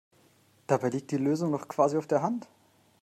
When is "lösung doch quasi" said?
1.17-1.95